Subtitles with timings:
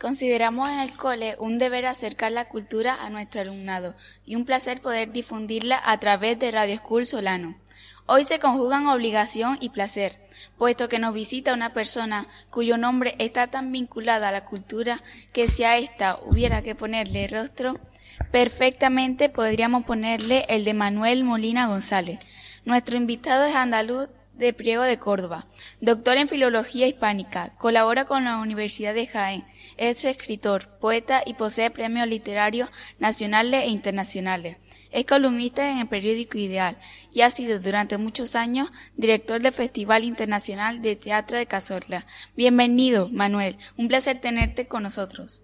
[0.00, 3.94] Consideramos en el cole un deber acercar la cultura a nuestro alumnado
[4.24, 7.58] y un placer poder difundirla a través de Radio School Solano.
[8.06, 10.18] Hoy se conjugan obligación y placer,
[10.56, 15.02] puesto que nos visita una persona cuyo nombre está tan vinculado a la cultura
[15.34, 17.78] que si a esta hubiera que ponerle rostro,
[18.30, 22.18] perfectamente podríamos ponerle el de Manuel Molina González.
[22.64, 25.46] Nuestro invitado es andaluz de Priego de Córdoba,
[25.80, 29.44] doctor en Filología Hispánica, colabora con la Universidad de Jaén,
[29.78, 32.68] es escritor, poeta y posee premios literarios
[32.98, 34.58] nacionales e internacionales.
[34.90, 36.78] Es columnista en el periódico Ideal
[37.12, 42.06] y ha sido durante muchos años director del Festival Internacional de Teatro de Cazorla.
[42.36, 43.58] Bienvenido, Manuel.
[43.76, 45.42] Un placer tenerte con nosotros.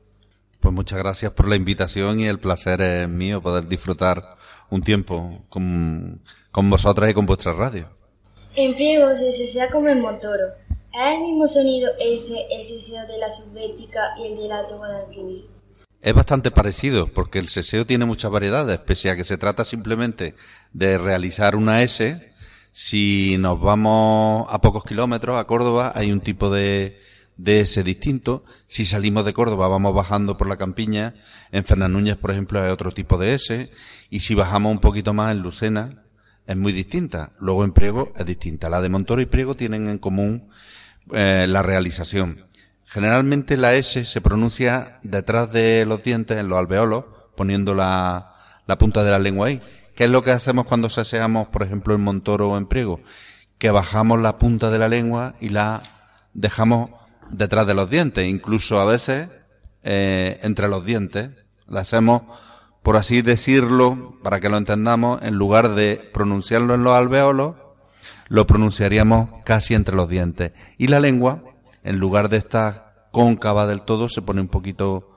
[0.63, 4.37] Pues muchas gracias por la invitación y el placer es mío poder disfrutar
[4.71, 7.89] un tiempo con, con vosotras y con vuestra radio.
[8.55, 10.45] En Priego se como en Montoro.
[10.93, 15.47] ¿Es el mismo sonido ese el seseo de la subbética y el del alto Guadalquivir?
[16.01, 20.37] Es bastante parecido porque el seseo tiene muchas variedades, pese a que se trata simplemente
[20.73, 22.33] de realizar una S.
[22.71, 27.01] Si nos vamos a pocos kilómetros a Córdoba hay un tipo de,
[27.43, 28.45] de S distinto.
[28.69, 31.15] Si salimos de Córdoba vamos bajando por la campiña.
[31.51, 33.71] En Fernanúñez, por ejemplo, hay otro tipo de S.
[34.11, 36.05] Y si bajamos un poquito más en Lucena,
[36.47, 37.33] es muy distinta.
[37.41, 38.71] Luego en Priego es distinta.
[38.71, 40.51] La de Montoro y Priego tienen en común
[41.13, 42.47] eh, la realización.
[42.85, 48.37] Generalmente la S se pronuncia detrás de los dientes, en los alveolos, poniendo la,
[48.67, 49.61] la punta de la lengua ahí.
[49.97, 53.01] ¿Qué es lo que hacemos cuando saseamos, por ejemplo, en Montoro o en Priego?
[53.59, 55.83] Que bajamos la punta de la lengua y la
[56.35, 56.91] dejamos
[57.33, 59.29] detrás de los dientes, incluso a veces
[59.83, 61.31] eh, entre los dientes.
[61.67, 62.23] La hacemos,
[62.83, 67.57] por así decirlo, para que lo entendamos, en lugar de pronunciarlo en los alveolos,
[68.29, 70.53] lo pronunciaríamos casi entre los dientes.
[70.79, 71.43] Y la lengua,
[71.83, 75.11] en lugar de estar cóncava del todo, se pone un poquito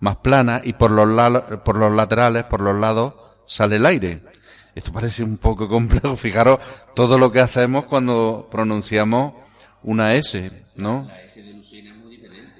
[0.00, 3.14] más plana y por los, la- por los laterales, por los lados,
[3.46, 4.22] sale el aire.
[4.74, 6.16] Esto parece un poco complejo.
[6.16, 6.58] Fijaros
[6.94, 9.34] todo lo que hacemos cuando pronunciamos
[9.82, 11.08] una S, ¿no?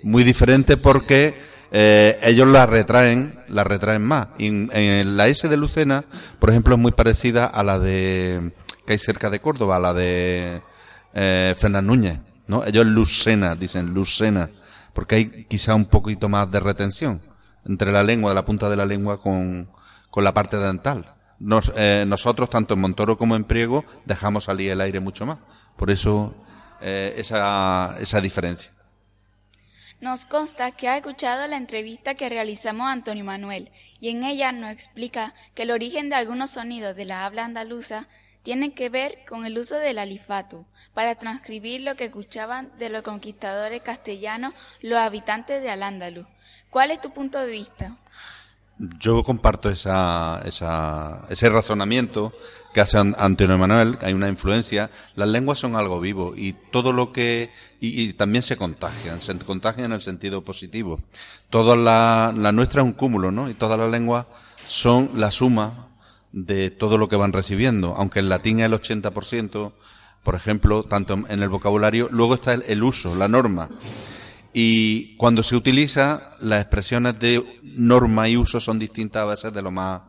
[0.03, 1.41] Muy diferente porque
[1.71, 4.29] eh, ellos la retraen, la retraen más.
[4.39, 6.05] En, en la S de Lucena,
[6.39, 8.53] por ejemplo, es muy parecida a la de
[8.87, 10.61] que hay cerca de Córdoba, a la de
[11.15, 12.19] eh, Fernández Núñez,
[12.49, 12.65] ¿no?
[12.65, 14.51] Ellos Lucena, dicen Lucena,
[14.93, 17.23] porque hay quizá un poquito más de retención
[17.65, 19.71] entre la lengua, de la punta de la lengua con,
[20.11, 21.15] con la parte dental.
[21.39, 25.39] Nos- eh, nosotros, tanto en Montoro como en Priego, dejamos salir el aire mucho más.
[25.77, 26.35] Por eso,
[26.81, 28.73] eh, esa, esa diferencia.
[30.03, 33.71] Nos consta que ha escuchado la entrevista que realizamos a Antonio Manuel
[34.01, 38.09] y en ella nos explica que el origen de algunos sonidos de la habla andaluza
[38.43, 43.03] tiene que ver con el uso del alifato para transcribir lo que escuchaban de los
[43.03, 46.27] conquistadores castellanos los habitantes de Al-Ándalus.
[46.69, 47.97] ¿Cuál es tu punto de vista?
[48.99, 49.89] Yo comparto ese
[51.49, 52.33] razonamiento
[52.73, 54.91] que hace An- Antonio Manuel, hay una influencia.
[55.15, 57.51] Las lenguas son algo vivo y todo lo que,
[57.81, 61.01] y, también se contagian, se contagian en el sentido positivo.
[61.51, 63.51] Toda la, la nuestra es un cúmulo, ¿no?
[63.51, 64.27] Y todas las lenguas
[64.67, 65.89] son la suma
[66.33, 69.73] de todo lo que van recibiendo, aunque en latín es el 80%,
[70.25, 73.69] por ejemplo, tanto en- en el vocabulario, luego está el, el uso, la norma.
[74.55, 79.63] Y cuando se utiliza, las expresiones de norma y uso son distintas a veces de
[79.63, 80.03] lo más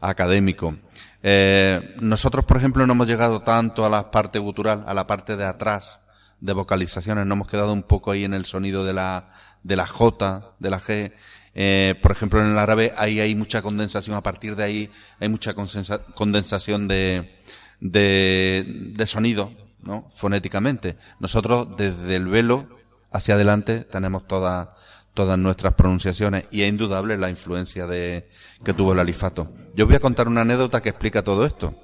[0.00, 0.76] académico.
[1.22, 5.36] Eh, nosotros, por ejemplo, no hemos llegado tanto a la parte gutural, a la parte
[5.36, 6.00] de atrás
[6.40, 9.30] de vocalizaciones, no hemos quedado un poco ahí en el sonido de la,
[9.62, 11.12] de la J, de la G.
[11.54, 15.28] Eh, por ejemplo, en el árabe ahí hay mucha condensación, a partir de ahí hay
[15.28, 17.42] mucha condensación de,
[17.80, 19.52] de, de sonido,
[19.82, 20.08] ¿no?
[20.14, 20.96] Fonéticamente.
[21.18, 22.68] Nosotros, desde el velo
[23.10, 24.76] hacia adelante, tenemos toda,
[25.14, 28.28] todas nuestras pronunciaciones y es indudable la influencia de,
[28.64, 29.52] que tuvo el alifato.
[29.74, 31.74] Yo voy a contar una anécdota que explica todo esto.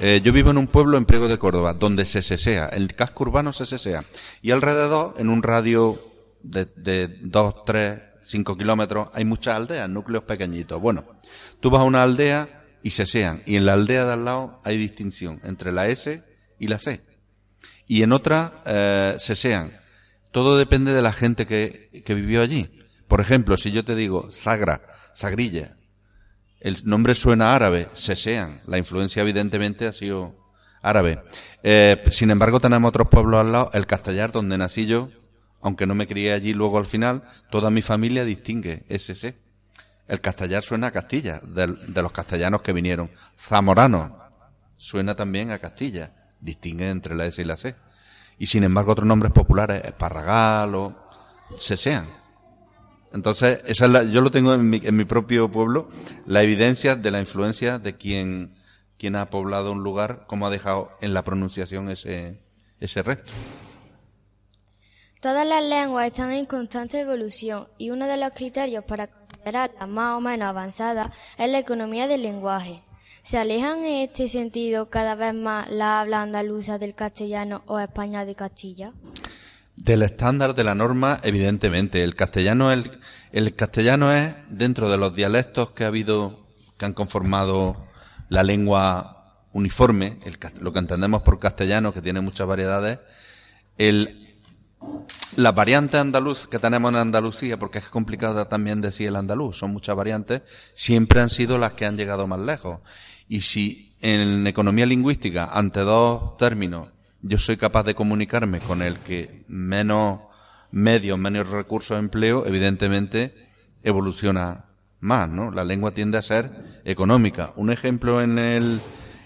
[0.00, 3.24] Eh, yo vivo en un pueblo en Priego de Córdoba, donde se sesea, el casco
[3.24, 4.04] urbano se sesea,
[4.40, 6.00] y alrededor, en un radio
[6.42, 10.80] de, de 2, 3, 5 kilómetros, hay muchas aldeas, núcleos pequeñitos.
[10.80, 11.04] Bueno,
[11.60, 14.76] tú vas a una aldea y sesean, y en la aldea de al lado hay
[14.76, 16.22] distinción entre la S
[16.58, 17.00] y la C.
[17.86, 19.81] Y en otra eh, sesean.
[20.32, 22.70] Todo depende de la gente que, que vivió allí.
[23.06, 24.82] Por ejemplo, si yo te digo Sagra,
[25.12, 25.76] Sagrilla,
[26.60, 28.62] el nombre suena árabe, sesean.
[28.66, 30.34] La influencia evidentemente ha sido
[30.80, 31.22] árabe.
[31.62, 35.10] Eh, sin embargo, tenemos otros pueblos al lado, el Castellar, donde nací yo,
[35.60, 39.36] aunque no me crié allí luego al final, toda mi familia distingue ese
[40.08, 43.10] El Castellar suena a Castilla, de, de los castellanos que vinieron.
[43.38, 44.18] Zamorano
[44.76, 47.76] suena también a Castilla, distingue entre la S y la C.
[48.42, 50.92] Y sin embargo, otros nombres populares, Esparragal o
[51.58, 52.08] sesean.
[53.12, 55.88] Entonces, esa es la, yo lo tengo en mi, en mi propio pueblo,
[56.26, 58.56] la evidencia de la influencia de quien,
[58.98, 62.42] quien ha poblado un lugar, como ha dejado en la pronunciación ese,
[62.80, 63.30] ese resto.
[65.20, 70.16] Todas las lenguas están en constante evolución y uno de los criterios para considerarlas más
[70.16, 72.82] o menos avanzadas es la economía del lenguaje.
[73.22, 78.24] ¿Se alejan en este sentido cada vez más la habla andaluza del castellano o España
[78.24, 78.92] de Castilla?
[79.76, 82.02] Del estándar de la norma, evidentemente.
[82.02, 82.98] El castellano, el,
[83.30, 86.46] el castellano es, dentro de los dialectos que ha habido,
[86.76, 87.86] que han conformado
[88.28, 90.18] la lengua uniforme,
[90.60, 92.98] lo que entendemos por castellano, que tiene muchas variedades,
[93.78, 94.36] el,
[95.36, 99.72] las variantes andaluz que tenemos en Andalucía, porque es complicado también decir el andaluz, son
[99.72, 100.42] muchas variantes,
[100.74, 102.80] siempre han sido las que han llegado más lejos.
[103.28, 106.88] Y si en economía lingüística, ante dos términos,
[107.22, 110.20] yo soy capaz de comunicarme con el que menos
[110.72, 113.48] medios, menos recursos empleo, evidentemente
[113.82, 114.66] evoluciona
[115.00, 115.50] más, ¿no?
[115.50, 117.52] La lengua tiende a ser económica.
[117.56, 118.80] Un ejemplo en el,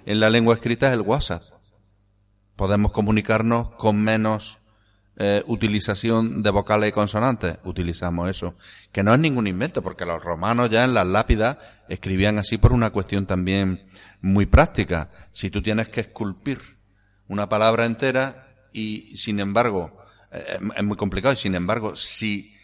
[0.04, 1.42] en la lengua escrita es el WhatsApp.
[2.56, 4.58] Podemos comunicarnos con menos
[5.18, 7.58] eh, utilización de vocales y consonantes.
[7.64, 8.54] Utilizamos eso.
[8.92, 11.56] Que no es ningún invento, porque los romanos ya en las lápidas
[11.88, 13.86] escribían así por una cuestión también
[14.20, 15.10] muy práctica.
[15.32, 16.60] Si tú tienes que esculpir
[17.28, 19.96] una palabra entera y, sin embargo,
[20.32, 22.54] eh, es muy complicado y, sin embargo, si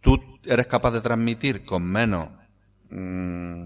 [0.00, 2.28] tú eres capaz de transmitir con menos,
[2.90, 3.64] mm,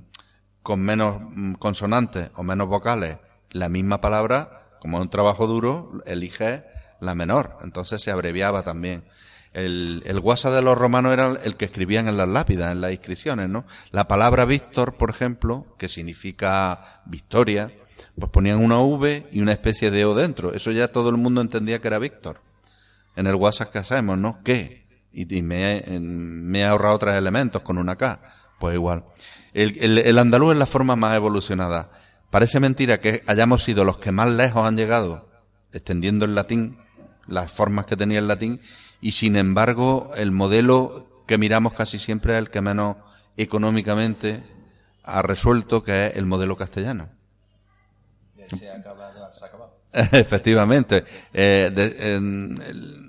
[0.62, 3.18] con menos mm, consonantes o menos vocales
[3.50, 6.64] la misma palabra, como un trabajo duro, elige
[7.00, 7.58] la menor.
[7.62, 9.04] Entonces se abreviaba también.
[9.52, 12.92] El, el WhatsApp de los romanos era el que escribían en las lápidas, en las
[12.92, 13.64] inscripciones, ¿no?
[13.90, 17.72] La palabra Víctor, por ejemplo, que significa victoria,
[18.18, 20.52] pues ponían una V y una especie de O dentro.
[20.52, 22.40] Eso ya todo el mundo entendía que era Víctor.
[23.16, 24.40] En el WhatsApp que hacemos, ¿no?
[24.44, 24.86] ¿Qué?
[25.12, 28.20] Y, me, me he ahorrado tres elementos con una K.
[28.60, 29.04] Pues igual.
[29.52, 31.90] El, el, andaluz es la forma más evolucionada.
[32.30, 35.30] Parece mentira que hayamos sido los que más lejos han llegado
[35.72, 36.78] extendiendo el latín,
[37.28, 38.60] las formas que tenía el latín,
[39.00, 42.96] y sin embargo el modelo que miramos casi siempre es el que menos
[43.36, 44.42] económicamente
[45.04, 47.08] ha resuelto, que es el modelo castellano.
[49.92, 51.04] Efectivamente.
[51.32, 52.18] Eh,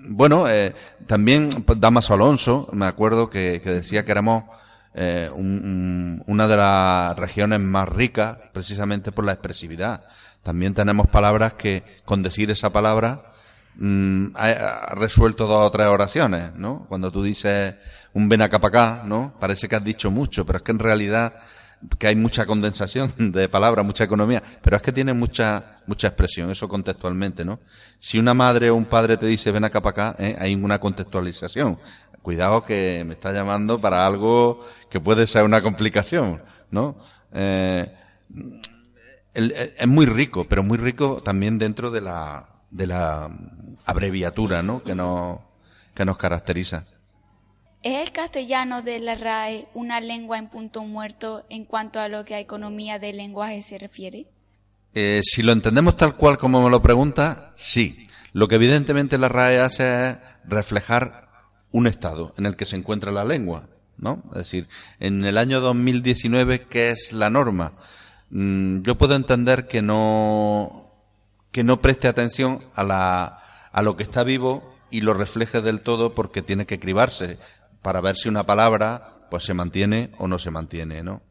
[0.09, 0.73] bueno, eh,
[1.05, 4.45] también Damaso Alonso, me acuerdo que, decía que éramos
[4.93, 10.05] eh, una de las regiones más ricas precisamente por la expresividad.
[10.43, 13.30] También tenemos palabras que con decir esa palabra
[13.75, 16.85] mm, ha, resuelto dos o tres oraciones, ¿no?
[16.87, 17.75] Cuando tú dices
[18.13, 19.33] un ven acá para acá, ¿no?
[19.39, 21.33] Parece que has dicho mucho, pero es que en realidad
[21.97, 26.49] que hay mucha condensación de palabras, mucha economía, pero es que tiene mucha, mucha expresión,
[26.51, 27.59] eso contextualmente, ¿no?
[27.97, 30.35] Si una madre o un padre te dice ven acá para acá, ¿eh?
[30.39, 31.79] hay una contextualización.
[32.21, 36.97] Cuidado que me está llamando para algo que puede ser una complicación, ¿no?
[37.33, 37.91] Eh,
[39.33, 43.29] es muy rico, pero muy rico también dentro de la, de la
[43.85, 44.83] abreviatura, ¿no?
[44.83, 45.39] Que nos,
[45.93, 46.85] que nos caracteriza.
[47.83, 52.25] ¿Es el castellano de la RAE una lengua en punto muerto en cuanto a lo
[52.25, 54.27] que a economía del lenguaje se refiere?
[54.93, 58.07] Eh, si lo entendemos tal cual como me lo pregunta, sí.
[58.33, 61.29] Lo que evidentemente la RAE hace es reflejar
[61.71, 64.23] un estado en el que se encuentra la lengua, ¿no?
[64.31, 64.67] Es decir,
[64.99, 67.73] en el año 2019, ¿qué es la norma?
[68.29, 70.80] Mm, yo puedo entender que no,
[71.51, 75.81] que no preste atención a la, a lo que está vivo y lo refleje del
[75.81, 77.37] todo porque tiene que cribarse
[77.81, 81.21] para ver si una palabra pues se mantiene o no se mantiene, ¿no?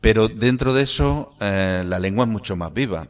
[0.00, 3.08] Pero dentro de eso eh, la lengua es mucho más viva.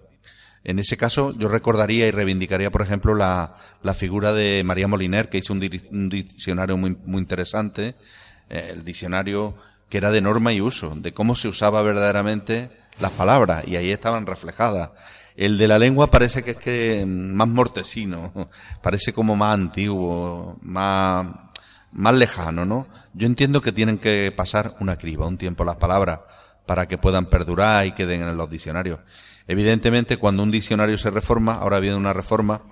[0.63, 5.29] En ese caso yo recordaría y reivindicaría, por ejemplo, la, la figura de María Moliner,
[5.29, 5.61] que hizo un,
[6.09, 7.97] diccionario muy, muy interesante
[8.49, 9.57] eh, el diccionario
[9.89, 13.91] que era de norma y uso, de cómo se usaba verdaderamente las palabras, y ahí
[13.91, 14.91] estaban reflejadas.
[15.37, 18.33] El de la lengua parece que es que más mortecino,
[18.83, 21.27] parece como más antiguo, más,
[21.93, 22.87] más lejano, ¿no?
[23.15, 26.21] Yo entiendo que tienen que pasar una criba, un tiempo las palabras,
[26.67, 29.01] para que puedan perdurar y queden en los diccionarios.
[29.47, 32.63] Evidentemente, cuando un diccionario se reforma, ahora viene una reforma,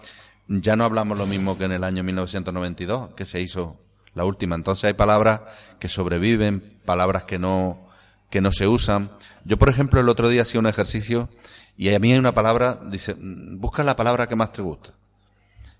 [0.49, 3.79] ya no hablamos lo mismo que en el año 1992, que se hizo
[4.15, 4.55] la última.
[4.55, 5.41] Entonces hay palabras
[5.79, 7.89] que sobreviven, palabras que no,
[8.31, 9.11] que no se usan.
[9.45, 11.29] Yo, por ejemplo, el otro día hacía un ejercicio
[11.77, 14.93] y a mí hay una palabra, dice, busca la palabra que más te gusta.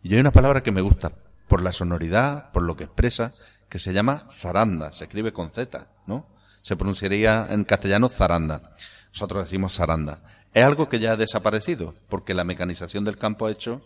[0.03, 1.13] Y hay una palabra que me gusta
[1.49, 3.33] por la sonoridad, por lo que expresa,
[3.69, 6.27] que se llama zaranda, se escribe con Z, ¿no?
[6.63, 8.75] Se pronunciaría en castellano zaranda.
[9.13, 10.21] Nosotros decimos zaranda.
[10.55, 13.83] Es algo que ya ha desaparecido, porque la mecanización del campo ha hecho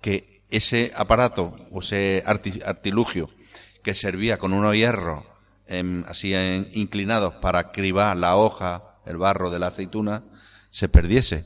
[0.00, 3.28] que ese aparato o ese artilugio
[3.82, 5.24] que servía con unos hierros
[6.06, 6.34] así
[6.72, 10.22] inclinados para cribar la hoja, el barro de la aceituna,
[10.70, 11.44] se perdiese.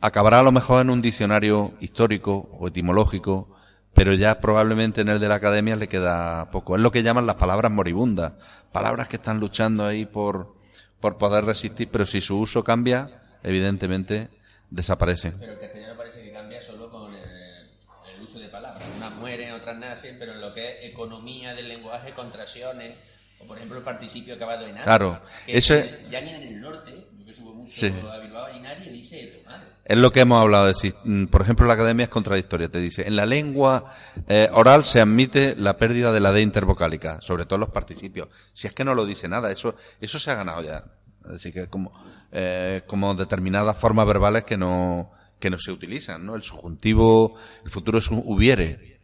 [0.00, 3.54] Acabará a lo mejor en un diccionario histórico o etimológico,
[3.94, 6.76] pero ya probablemente en el de la academia le queda poco.
[6.76, 8.32] Es lo que llaman las palabras moribundas,
[8.72, 10.56] palabras que están luchando ahí por,
[11.00, 14.28] poder resistir, pero si su uso cambia, evidentemente
[14.70, 15.38] desaparecen.
[15.38, 18.84] Pero el castellano parece que cambia solo con el, uso de palabras.
[18.96, 22.96] Unas mueren, otras nacen, pero en lo que es economía del lenguaje, contracciones,
[23.40, 25.74] o por ejemplo el participio acabado en Claro, eso
[26.10, 29.42] Ya ni en el norte, yo que subo mucho a Bilbao, y nadie dice
[29.84, 30.94] Es lo que hemos hablado de decir.
[31.04, 32.68] Mm, por ejemplo, la academia es contradictoria.
[32.68, 33.92] Te dice, en la lengua
[34.28, 38.28] eh, oral se admite la pérdida de la D intervocálica, sobre todo los participios.
[38.52, 40.84] Si es que no lo dice nada, eso, eso se ha ganado ya.
[41.24, 41.92] Así que como,
[42.32, 46.36] eh, como determinadas formas verbales que no, que no se utilizan, ¿no?
[46.36, 49.00] El subjuntivo, el futuro es un hubiere.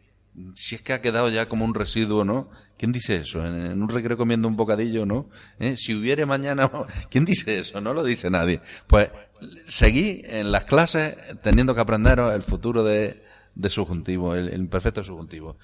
[0.55, 2.51] Si es que ha quedado ya como un residuo, ¿no?
[2.79, 3.45] ¿Quién dice eso?
[3.45, 5.31] En, un recreo comiendo un bocadillo, ¿no?
[5.59, 5.77] ¿Eh?
[5.77, 6.71] Si hubiere mañana,
[7.11, 7.81] ¿quién dice eso?
[7.81, 8.61] No lo dice nadie.
[8.87, 9.11] Pues
[9.67, 13.23] seguí en las clases teniendo que aprender el futuro de,
[13.55, 15.59] de subjuntivo, el, el imperfecto subjuntivo.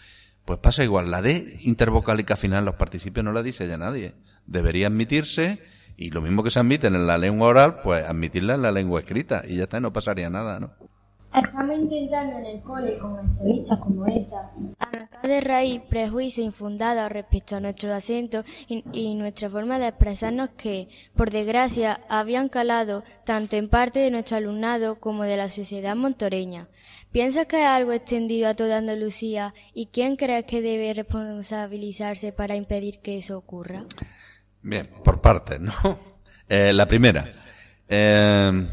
[0.45, 4.14] Pues pasa igual, la D intervocálica final, los participios no la dice ya nadie.
[4.47, 5.61] Debería admitirse
[5.97, 9.00] y lo mismo que se admiten en la lengua oral, pues admitirla en la lengua
[9.00, 10.73] escrita y ya está, no pasaría nada, ¿no?
[11.34, 17.56] Estamos intentando en el cole, con entrevistas como esta, arrancar de raíz prejuicios infundados respecto
[17.56, 23.56] a nuestro acento y, y, nuestra forma de expresarnos que, por desgracia, habían calado tanto
[23.56, 26.68] en parte de nuestro alumnado como de la sociedad montoreña.
[27.12, 32.56] ¿Piensas que es algo extendido a toda Andalucía y quién crees que debe responsabilizarse para
[32.56, 33.84] impedir que eso ocurra?
[34.60, 35.72] Bien, por partes, ¿no?
[36.48, 37.30] Eh, la primera.
[37.88, 38.68] Eh,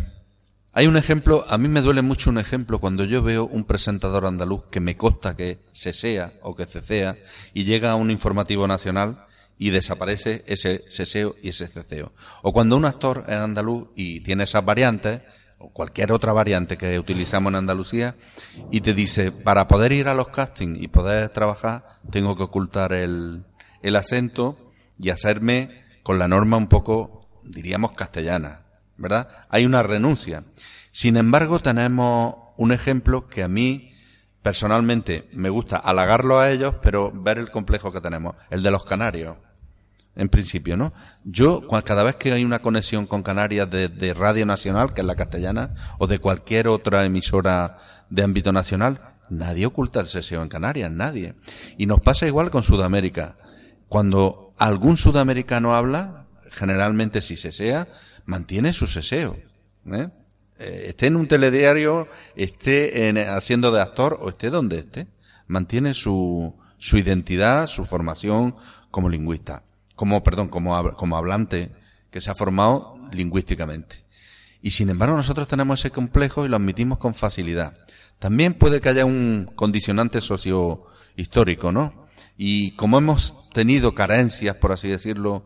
[0.71, 4.25] hay un ejemplo, a mí me duele mucho un ejemplo cuando yo veo un presentador
[4.25, 7.17] andaluz que me consta que se sea o que cecea
[7.53, 9.25] y llega a un informativo nacional
[9.57, 12.13] y desaparece ese seseo y ese ceceo.
[12.43, 15.21] O cuando un actor es andaluz y tiene esas variantes,
[15.57, 18.15] o cualquier otra variante que utilizamos en Andalucía,
[18.71, 22.93] y te dice, para poder ir a los castings y poder trabajar, tengo que ocultar
[22.93, 23.43] el,
[23.81, 28.68] el acento y hacerme con la norma un poco, diríamos, castellana,
[28.99, 29.27] ¿verdad?
[29.49, 30.43] Hay una renuncia.
[30.91, 33.93] Sin embargo, tenemos un ejemplo que a mí
[34.41, 38.83] personalmente me gusta halagarlo a ellos, pero ver el complejo que tenemos, el de los
[38.83, 39.37] canarios.
[40.15, 40.91] En principio, ¿no?
[41.23, 45.07] Yo, cada vez que hay una conexión con Canarias de, de Radio Nacional, que es
[45.07, 47.77] la castellana, o de cualquier otra emisora
[48.09, 51.35] de ámbito nacional, nadie oculta el seseo en Canarias, nadie.
[51.77, 53.37] Y nos pasa igual con Sudamérica.
[53.87, 57.87] Cuando algún sudamericano habla, generalmente si se sea,
[58.29, 59.35] mantiene su seseo.
[59.91, 60.07] ¿eh?
[60.59, 65.07] Eh, esté en un telediario, esté en, haciendo de actor o esté donde esté,
[65.47, 68.55] mantiene su, su identidad, su formación
[68.91, 69.63] como lingüista,
[69.95, 71.71] como, perdón, como, como hablante
[72.11, 74.05] que se ha formado lingüísticamente.
[74.61, 77.77] Y sin embargo nosotros tenemos ese complejo y lo admitimos con facilidad.
[78.19, 82.05] También puede que haya un condicionante socio-histórico, ¿no?
[82.37, 85.45] Y como hemos tenido carencias, por así decirlo,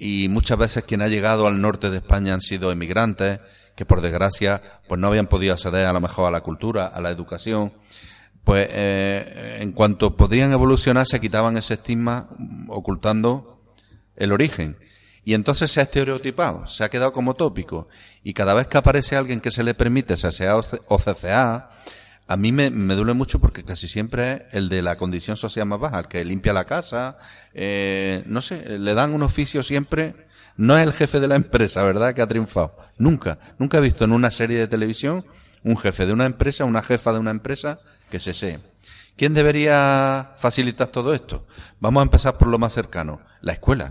[0.00, 3.38] y muchas veces quien ha llegado al norte de España han sido emigrantes,
[3.76, 7.02] que por desgracia pues no habían podido acceder a lo mejor a la cultura, a
[7.02, 7.70] la educación,
[8.42, 12.30] pues eh, en cuanto podrían evolucionar se quitaban ese estigma
[12.68, 13.62] ocultando
[14.16, 14.78] el origen.
[15.22, 17.88] Y entonces se ha estereotipado, se ha quedado como tópico.
[18.22, 21.70] Y cada vez que aparece alguien que se le permite sea o CCA,
[22.30, 25.66] a mí me, me, duele mucho porque casi siempre es el de la condición social
[25.66, 27.18] más baja, el que limpia la casa,
[27.54, 30.14] eh, no sé, le dan un oficio siempre,
[30.56, 32.76] no es el jefe de la empresa, ¿verdad?, que ha triunfado.
[32.98, 35.26] Nunca, nunca he visto en una serie de televisión
[35.64, 37.80] un jefe de una empresa, una jefa de una empresa
[38.12, 38.60] que se sé.
[39.16, 41.48] ¿Quién debería facilitar todo esto?
[41.80, 43.22] Vamos a empezar por lo más cercano.
[43.40, 43.90] la escuela.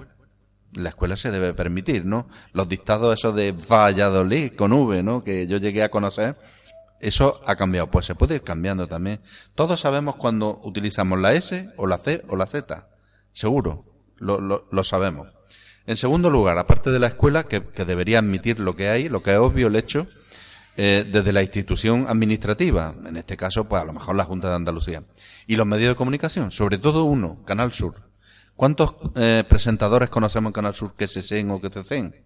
[0.74, 2.30] La escuela se debe permitir, ¿no?
[2.54, 5.26] Los dictados esos de Valladolid con V, ¿no?
[5.26, 6.38] Que yo llegué a conocer,
[7.00, 7.90] eso ha cambiado.
[7.90, 9.22] Pues se puede ir cambiando también.
[9.56, 12.88] Todos sabemos cuando utilizamos la S o la C o la Z.
[13.32, 13.86] Seguro.
[14.18, 15.30] Lo, lo, lo sabemos.
[15.86, 19.24] En segundo lugar, aparte de la escuela, que, que debería admitir lo que hay, lo
[19.24, 20.08] que es obvio el hecho,
[20.78, 24.56] eh, desde la institución administrativa, en este caso, pues a lo mejor la Junta de
[24.56, 25.04] Andalucía,
[25.48, 27.96] y los medios de comunicación, sobre todo uno, Canal Sur.
[28.56, 32.24] ¿Cuántos eh, presentadores conocemos en Canal Sur que se sean o que se cen?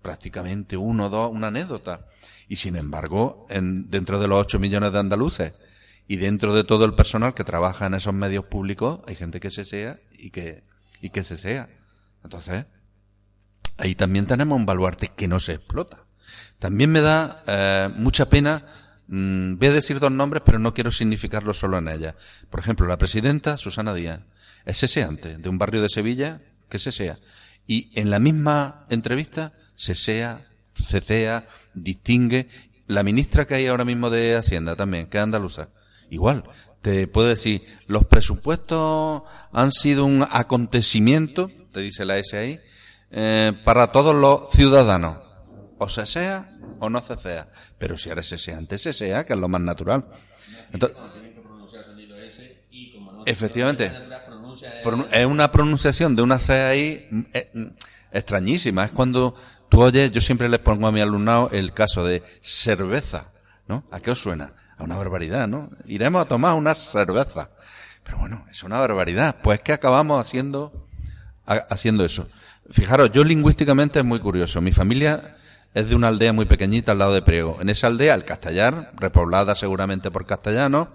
[0.00, 2.06] Prácticamente uno, dos, una anécdota.
[2.50, 5.52] Y sin embargo, en, dentro de los ocho millones de andaluces
[6.08, 9.52] y dentro de todo el personal que trabaja en esos medios públicos, hay gente que
[9.52, 10.64] se sea y que,
[11.00, 11.68] y que se sea.
[12.24, 12.66] Entonces,
[13.78, 16.06] ahí también tenemos un baluarte que no se explota.
[16.58, 18.66] También me da eh, mucha pena,
[19.06, 22.16] mmm, voy a decir dos nombres, pero no quiero significarlo solo en ella.
[22.50, 24.22] Por ejemplo, la presidenta Susana Díaz
[24.64, 27.16] es seseante, de un barrio de Sevilla que sesea.
[27.68, 32.48] Y en la misma entrevista sesea, cecea, distingue.
[32.86, 35.68] La ministra que hay ahora mismo de Hacienda también, que es andaluza.
[36.10, 36.44] Igual,
[36.82, 39.22] te puedo decir, los presupuestos
[39.52, 42.60] han sido un acontecimiento, te dice la SAI,
[43.10, 45.18] eh, para todos los ciudadanos.
[45.78, 47.48] O se sea o no se sea.
[47.78, 50.06] Pero si eres seseante, se sea, que es lo más natural.
[50.72, 50.96] Entonces,
[53.26, 53.92] efectivamente,
[55.12, 57.50] es una pronunciación de una C ahí eh,
[58.12, 58.84] extrañísima.
[58.84, 59.34] Es cuando
[59.70, 63.32] tú oyes, yo siempre les pongo a mi alumnado el caso de cerveza,
[63.66, 63.84] ¿no?
[63.90, 64.52] ¿A qué os suena?
[64.76, 65.70] A una barbaridad, ¿no?
[65.86, 67.48] Iremos a tomar una cerveza.
[68.04, 69.36] Pero bueno, es una barbaridad.
[69.42, 70.86] Pues que acabamos haciendo,
[71.46, 72.28] haciendo eso.
[72.70, 74.60] Fijaros, yo lingüísticamente es muy curioso.
[74.60, 75.36] Mi familia
[75.72, 77.58] es de una aldea muy pequeñita al lado de Priego.
[77.60, 80.88] En esa aldea, el castellar, repoblada seguramente por castellanos,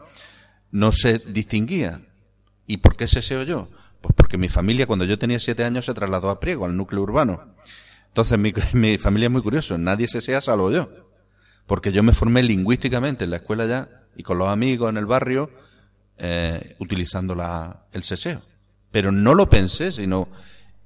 [0.71, 2.01] no se distinguía.
[2.67, 3.69] ¿Y por qué se se yo?
[4.01, 7.01] Pues porque mi familia, cuando yo tenía siete años, se trasladó a Priego, al núcleo
[7.01, 7.55] urbano.
[8.15, 9.77] Entonces, mi, mi familia es muy curioso.
[9.77, 10.89] Nadie se sea salvo yo.
[11.67, 15.05] Porque yo me formé lingüísticamente en la escuela ya y con los amigos en el
[15.05, 15.51] barrio,
[16.17, 18.41] eh, utilizando la, el seseo.
[18.91, 20.29] Pero no lo pensé, sino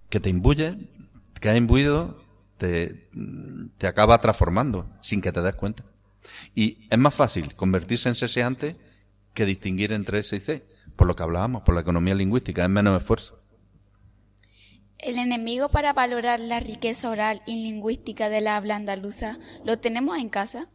[0.10, 0.76] que te imbuye,
[1.40, 2.24] que ha imbuido,
[2.58, 3.08] te,
[3.78, 5.84] te acaba transformando sin que te des cuenta.
[6.56, 8.76] Y es más fácil convertirse en seseante
[9.36, 12.70] que distinguir entre S y C, por lo que hablábamos, por la economía lingüística, es
[12.70, 13.39] menos esfuerzo.
[15.00, 20.18] El enemigo para valorar la riqueza oral y lingüística de la habla andaluza, ¿lo tenemos
[20.18, 20.68] en casa?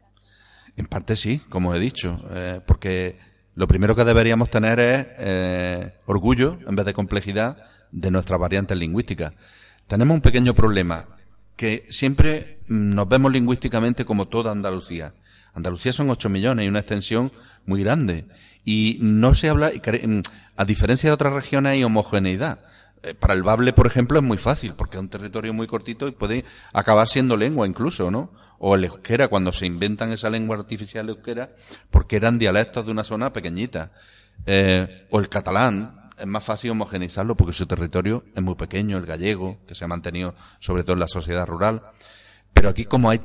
[0.76, 3.18] En parte sí, como he dicho, eh, porque
[3.54, 7.58] lo primero que deberíamos tener es eh, orgullo, en vez de complejidad,
[7.92, 9.34] de nuestras variantes lingüísticas.
[9.86, 11.06] Tenemos un pequeño problema,
[11.54, 15.12] que siempre nos vemos lingüísticamente como toda Andalucía.
[15.52, 17.30] Andalucía son 8 millones y una extensión
[17.66, 18.26] muy grande.
[18.64, 19.70] Y no se habla,
[20.56, 22.60] a diferencia de otras regiones, hay homogeneidad.
[23.04, 26.08] Eh, para el Bable, por ejemplo, es muy fácil, porque es un territorio muy cortito
[26.08, 28.32] y puede acabar siendo lengua incluso, ¿no?
[28.58, 31.50] O el euskera, cuando se inventan esa lengua artificial euskera,
[31.90, 33.92] porque eran dialectos de una zona pequeñita.
[34.46, 39.04] Eh, o el catalán, es más fácil homogeneizarlo porque su territorio es muy pequeño, el
[39.04, 41.82] gallego, que se ha mantenido sobre todo en la sociedad rural.
[42.54, 43.20] Pero aquí, como hay,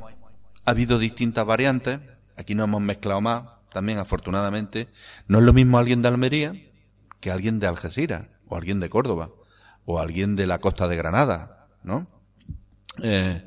[0.66, 2.00] ha habido distintas variantes,
[2.36, 4.88] aquí no hemos mezclado más, también afortunadamente,
[5.26, 6.52] no es lo mismo alguien de Almería
[7.20, 9.30] que alguien de Algeciras, o alguien de Córdoba,
[9.90, 12.06] o alguien de la costa de Granada, ¿no?
[13.02, 13.42] Eh,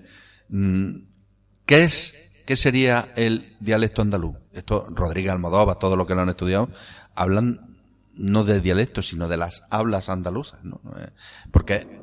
[1.66, 4.36] ¿Qué es, qué sería el dialecto andaluz?
[4.52, 6.70] Esto, Rodríguez Almodóvar, todo lo que lo han estudiado,
[7.16, 7.78] hablan
[8.16, 10.82] no de dialectos, sino de las hablas andaluzas, ¿no?
[10.98, 11.10] Eh,
[11.52, 12.02] porque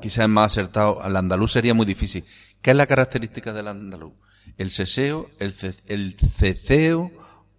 [0.00, 2.24] quizás es más acertado, al andaluz sería muy difícil.
[2.60, 4.12] ¿Qué es la característica del andaluz?
[4.58, 5.54] El ceseo, el,
[5.86, 7.10] el ceceo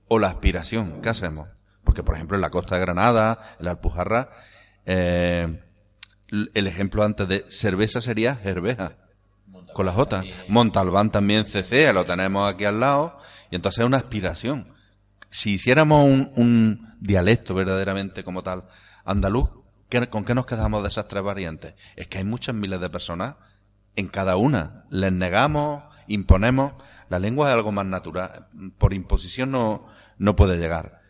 [0.08, 1.02] o la aspiración.
[1.02, 1.50] ¿Qué hacemos?
[1.84, 4.30] Porque, por ejemplo, en la costa de Granada, en la Alpujarra,
[4.86, 5.60] eh,
[6.32, 8.98] el ejemplo antes de cerveza sería cerveja,
[9.74, 10.24] con la J.
[10.48, 13.18] Montalbán también cecea, lo tenemos aquí al lado,
[13.52, 14.74] y entonces es una aspiración.
[15.30, 18.63] Si hiciéramos un, un dialecto verdaderamente como tal
[19.06, 19.50] andaluz,
[20.10, 21.74] ¿con qué nos quedamos de esas tres variantes?
[21.96, 23.36] Es que hay muchas miles de personas
[23.96, 24.86] en cada una.
[24.89, 26.74] Les negamos, imponemos.
[27.10, 28.48] La lengua es algo más natural.
[28.78, 29.88] Por imposición no,
[30.18, 31.02] no puede llegar.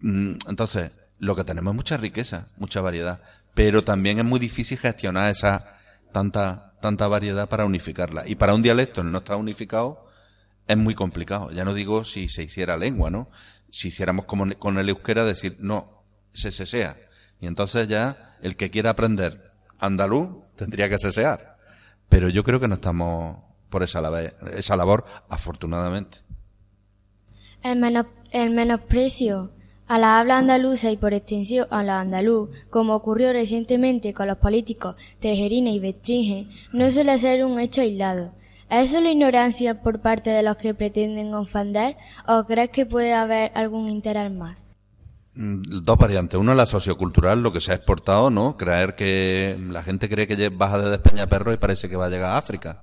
[0.00, 3.20] Mm, entonces, lo que tenemos es mucha riqueza, mucha variedad.
[3.56, 5.78] Pero también es muy difícil gestionar esa
[6.12, 8.28] tanta, tanta variedad para unificarla.
[8.28, 10.06] Y para un dialecto no está unificado,
[10.68, 11.50] es muy complicado.
[11.50, 13.30] Ya no digo si se hiciera lengua, ¿no?
[13.70, 16.96] Si hiciéramos como con el euskera, decir, no, se sesea.
[17.40, 21.56] Y entonces ya el que quiera aprender andaluz tendría que sesear.
[22.10, 23.38] Pero yo creo que no estamos
[23.70, 24.02] por esa,
[24.54, 26.18] esa labor, afortunadamente.
[27.62, 29.55] El, menos, el menosprecio
[29.88, 34.38] A la habla andaluza y por extensión a la andaluz, como ocurrió recientemente con los
[34.38, 38.32] políticos Tejerina y Bestringe, no suele ser un hecho aislado.
[38.68, 41.96] ¿Es solo ignorancia por parte de los que pretenden ofender
[42.26, 44.66] o crees que puede haber algún interés más?
[45.34, 46.40] Mm, Dos variantes.
[46.40, 48.56] Uno es la sociocultural, lo que se ha exportado, ¿no?
[48.56, 52.10] Creer que la gente cree que baja de España perro y parece que va a
[52.10, 52.82] llegar a África.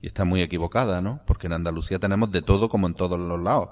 [0.00, 1.20] Y está muy equivocada, ¿no?
[1.26, 3.68] Porque en Andalucía tenemos de todo como en todos los lados.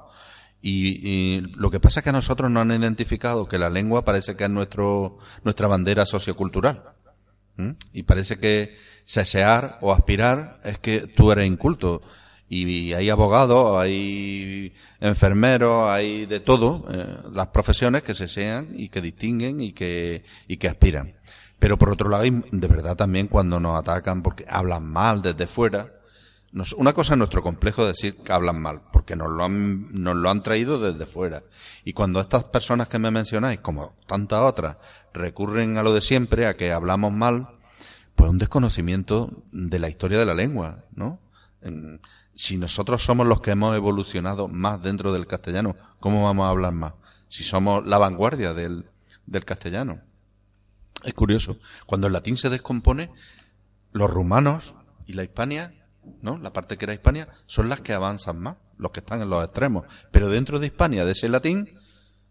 [0.68, 4.04] Y, y lo que pasa es que a nosotros nos han identificado que la lengua
[4.04, 6.82] parece que es nuestro, nuestra bandera sociocultural.
[7.92, 12.02] Y parece que sesear o aspirar es que tú eres inculto.
[12.48, 19.00] Y hay abogados, hay enfermeros, hay de todo, eh, las profesiones que sesean y que
[19.00, 21.14] distinguen y que, y que aspiran.
[21.60, 25.92] Pero por otro lado, de verdad también cuando nos atacan porque hablan mal desde fuera,
[26.52, 29.88] nos- una cosa es nuestro complejo de decir que hablan mal, porque nos lo han,
[29.90, 31.42] nos lo han traído desde fuera.
[31.84, 34.76] Y cuando estas personas que me mencionáis, como tantas otras,
[35.12, 37.48] recurren a lo de siempre, a que hablamos mal,
[38.14, 41.20] pues un desconocimiento de la historia de la lengua, ¿no?
[41.60, 42.00] En-
[42.34, 46.72] si nosotros somos los que hemos evolucionado más dentro del castellano, ¿cómo vamos a hablar
[46.72, 46.92] más?
[47.28, 48.86] Si somos la vanguardia del,
[49.26, 50.00] del castellano.
[51.02, 51.58] Es curioso.
[51.86, 53.10] Cuando el latín se descompone,
[53.92, 54.74] los rumanos
[55.06, 55.72] y la Hispania,
[56.22, 56.38] ¿no?
[56.38, 59.44] La parte que era Hispania, son las que avanzan más, los que están en los
[59.44, 59.84] extremos.
[60.10, 61.70] Pero dentro de Hispania, de ese latín,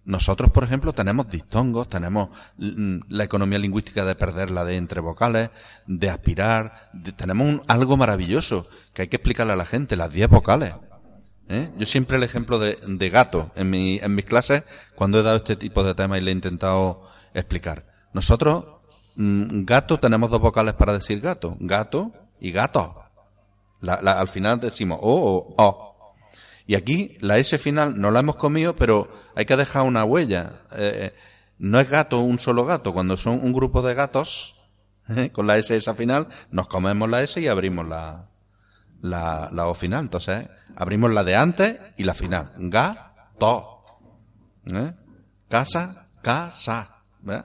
[0.04, 5.00] nosotros, por ejemplo, tenemos distongos, tenemos mm, la economía lingüística de perder la de entre
[5.02, 5.50] vocales,
[5.88, 10.30] de aspirar, tenemos un- algo maravilloso que hay que explicarle a la gente, las 10
[10.30, 10.76] vocales.
[11.50, 11.72] ¿eh?
[11.78, 14.64] Yo siempre el ejemplo de, de gato en, mi, en mis clases,
[14.96, 17.86] cuando he dado este tipo de temas y le he intentado explicar.
[18.14, 18.64] Nosotros,
[19.16, 23.02] mm, gato, tenemos dos vocales para decir gato, gato y gato.
[23.86, 26.15] La- al final decimos o o o.
[26.67, 30.62] Y aquí la S final no la hemos comido, pero hay que dejar una huella.
[30.71, 31.13] Eh,
[31.60, 32.91] no es gato un solo gato.
[32.93, 34.56] Cuando son un grupo de gatos,
[35.10, 38.30] eh, con la S esa final, nos comemos la S y abrimos la,
[39.02, 40.02] la, O final.
[40.06, 42.52] Entonces, abrimos la de antes y la final.
[42.58, 43.84] Ga, to.
[44.65, 44.91] ¿Eh?
[45.48, 47.04] Casa, casa.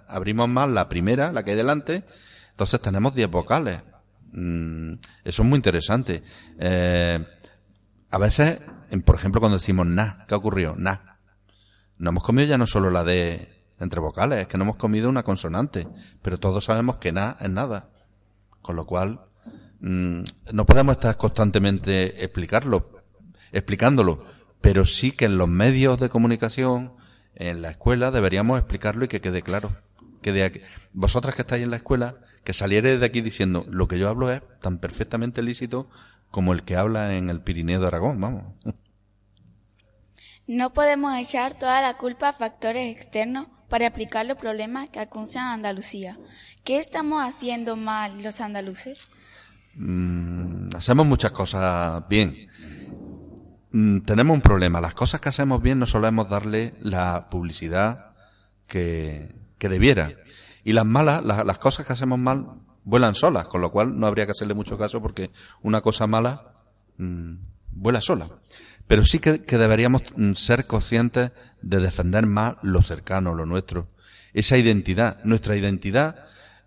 [0.08, 2.04] Abrimos más la primera, la que hay delante.
[2.50, 3.82] Entonces tenemos 10 vocales.
[4.32, 6.22] Mm, eso es muy interesante.
[6.58, 7.24] Eh,
[8.10, 8.60] a veces,
[9.04, 10.74] por ejemplo, cuando decimos na, ¿qué ocurrió?
[10.76, 11.18] Na.
[11.98, 15.08] No hemos comido ya no solo la de entre vocales, es que no hemos comido
[15.08, 15.88] una consonante,
[16.22, 17.90] pero todos sabemos que na es nada.
[18.62, 19.20] Con lo cual,
[19.80, 20.20] mm,
[20.52, 22.90] no podemos estar constantemente explicarlo,
[23.52, 24.24] explicándolo,
[24.60, 26.94] pero sí que en los medios de comunicación,
[27.34, 29.72] en la escuela, deberíamos explicarlo y que quede claro.
[30.22, 30.60] Que de aquí-
[30.92, 34.30] vosotras que estáis en la escuela, que salierais de aquí diciendo lo que yo hablo
[34.30, 35.88] es tan perfectamente lícito
[36.30, 38.44] como el que habla en el Pirineo de Aragón, vamos.
[40.46, 45.44] No podemos echar toda la culpa a factores externos para aplicar los problemas que acusan
[45.44, 46.18] a Andalucía.
[46.64, 49.08] ¿Qué estamos haciendo mal los andaluces?
[49.74, 52.48] Mm, hacemos muchas cosas bien.
[53.70, 54.80] Mm, tenemos un problema.
[54.80, 58.12] Las cosas que hacemos bien no solemos darle la publicidad
[58.66, 60.12] que, que debiera.
[60.64, 62.46] Y las malas, las, las cosas que hacemos mal,
[62.82, 65.30] vuelan solas, con lo cual no habría que hacerle mucho caso porque
[65.62, 66.54] una cosa mala
[66.96, 67.34] mm,
[67.72, 68.26] vuela sola.
[68.86, 71.30] Pero sí que, que deberíamos mm, ser conscientes
[71.62, 73.86] de defender más lo cercano, lo nuestro.
[74.32, 76.16] Esa identidad, nuestra identidad.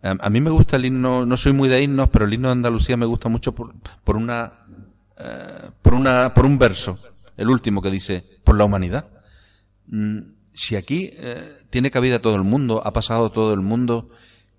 [0.04, 2.48] eh, A mí me gusta el himno, no soy muy de himnos, pero el himno
[2.50, 4.54] de Andalucía me gusta mucho por, por una,
[5.18, 6.98] eh, por una, por un verso,
[7.38, 9.08] el último que dice, por la humanidad.
[9.88, 10.20] Mm,
[10.54, 14.10] si aquí eh, tiene cabida todo el mundo, ha pasado todo el mundo,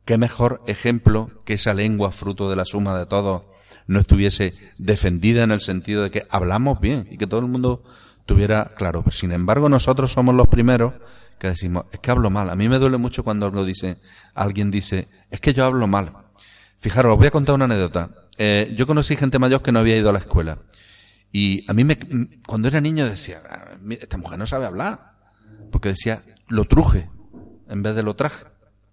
[0.04, 3.42] qué mejor ejemplo que esa lengua fruto de la suma de todos
[3.86, 7.82] no estuviese defendida en el sentido de que hablamos bien y que todo el mundo
[8.26, 9.02] tuviera claro.
[9.02, 10.94] Pero, sin embargo, nosotros somos los primeros
[11.38, 12.48] que decimos, es que hablo mal.
[12.50, 13.98] A mí me duele mucho cuando algo dice,
[14.34, 16.12] alguien dice, es que yo hablo mal.
[16.78, 18.10] Fijaros, os voy a contar una anécdota.
[18.38, 20.58] Eh, yo conocí gente mayor que no había ido a la escuela.
[21.32, 21.98] Y a mí, me,
[22.46, 25.13] cuando era niño, decía, "Ah, esta mujer no sabe hablar.
[25.74, 27.10] Porque decía, lo truje,
[27.68, 28.46] en vez de lo traje.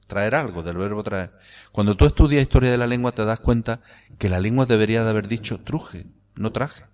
[0.07, 1.31] Traer algo, del verbo traer.
[1.71, 3.81] Cuando tú estudias historia de la lengua, te das cuenta
[4.17, 6.85] que la lengua debería de haber dicho truje, no traje.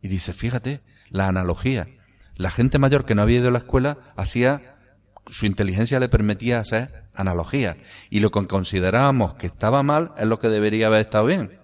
[0.00, 0.80] Y dice, fíjate,
[1.10, 1.88] la analogía.
[2.36, 4.78] La gente mayor que no había ido a la escuela hacía,
[5.26, 7.76] su inteligencia le permitía hacer analogía.
[8.08, 11.60] Y lo que considerábamos que estaba mal es lo que debería haber estado bien.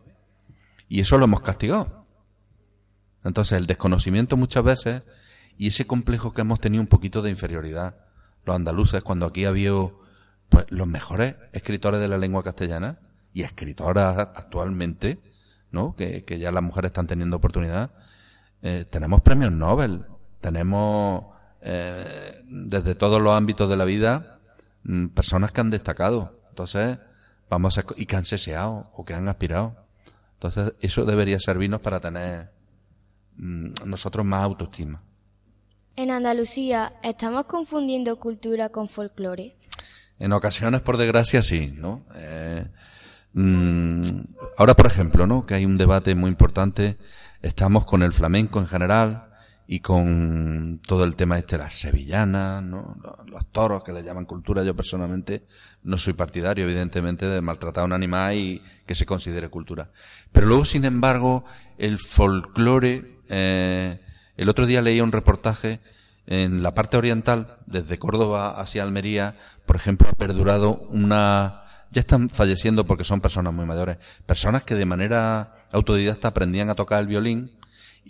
[0.87, 2.05] Y eso lo hemos castigado.
[3.25, 5.03] Entonces, el desconocimiento muchas veces
[5.63, 7.95] y ese complejo que hemos tenido un poquito de inferioridad,
[8.45, 9.71] los andaluces, cuando aquí había
[10.49, 12.99] pues, los mejores escritores de la lengua castellana
[13.33, 15.21] y escritoras actualmente,
[15.71, 15.95] ¿no?
[15.95, 17.93] Que, que ya las mujeres están teniendo oportunidad.
[18.61, 20.05] Eh, tenemos premios Nobel,
[20.41, 21.27] tenemos
[21.61, 24.41] eh, desde todos los ámbitos de la vida,
[24.83, 26.41] mm, personas que han destacado.
[26.49, 26.99] Entonces,
[27.49, 29.77] vamos a, y que han seseado o que han aspirado.
[30.35, 32.51] Entonces, eso debería servirnos para tener
[33.37, 35.01] mm, nosotros más autoestima.
[35.95, 39.57] En Andalucía, ¿estamos confundiendo cultura con folclore?
[40.19, 42.07] En ocasiones, por desgracia, sí, ¿no?
[42.15, 42.65] Eh,
[43.35, 44.01] mm,
[44.57, 45.45] ahora, por ejemplo, ¿no?
[45.45, 46.97] Que hay un debate muy importante.
[47.43, 49.29] Estamos con el flamenco en general
[49.67, 52.97] y con todo el tema este las sevillanas, ¿no?
[53.27, 54.65] Los, toros que le llaman cultura.
[54.65, 55.47] Yo personalmente
[55.83, 59.91] no soy partidario, evidentemente, de maltratar a un animal y que se considere cultura.
[60.33, 61.45] Pero luego, sin embargo,
[61.77, 64.01] el folclore, eh,
[64.37, 65.81] el otro día leía un reportaje
[66.27, 72.31] en la parte oriental, desde Córdoba hacia Almería, por ejemplo, ha perdurado una, ya están
[72.31, 77.09] falleciendo porque son personas muy mayores, personas que de manera autodidacta aprendían a tocar el
[77.09, 77.59] violín,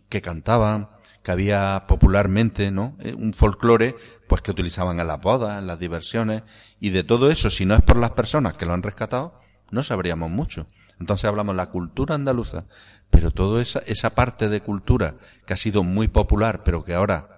[0.09, 0.89] que cantaban,
[1.23, 2.97] que había popularmente, ¿no?
[3.01, 3.97] Eh, un folclore,
[4.29, 6.43] pues que utilizaban en las bodas, en las diversiones,
[6.81, 9.83] y de todo eso, si no es por las personas que lo han rescatado, no
[9.83, 10.67] sabríamos mucho.
[11.01, 12.67] Entonces hablamos de la cultura andaluza,
[13.13, 15.15] pero toda esa, esa parte de cultura
[15.47, 17.33] que ha sido muy popular, pero que ahora